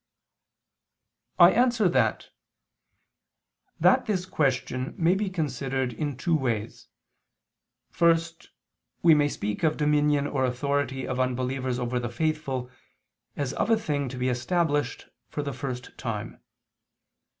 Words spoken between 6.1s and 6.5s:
two